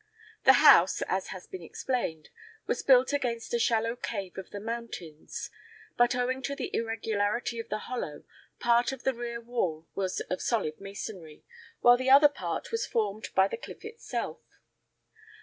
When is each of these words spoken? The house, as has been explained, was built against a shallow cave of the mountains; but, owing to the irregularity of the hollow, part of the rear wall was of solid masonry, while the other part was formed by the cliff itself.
The 0.45 0.53
house, 0.65 1.03
as 1.07 1.27
has 1.27 1.45
been 1.45 1.61
explained, 1.61 2.29
was 2.65 2.81
built 2.81 3.13
against 3.13 3.53
a 3.53 3.59
shallow 3.59 3.95
cave 3.95 4.35
of 4.35 4.49
the 4.49 4.59
mountains; 4.59 5.51
but, 5.95 6.15
owing 6.15 6.41
to 6.41 6.55
the 6.55 6.75
irregularity 6.75 7.59
of 7.59 7.69
the 7.69 7.77
hollow, 7.85 8.23
part 8.59 8.91
of 8.91 9.03
the 9.03 9.13
rear 9.13 9.39
wall 9.39 9.87
was 9.93 10.21
of 10.21 10.41
solid 10.41 10.81
masonry, 10.81 11.43
while 11.81 11.97
the 11.97 12.09
other 12.09 12.29
part 12.29 12.71
was 12.71 12.87
formed 12.87 13.29
by 13.35 13.47
the 13.47 13.57
cliff 13.57 13.85
itself. 13.85 14.39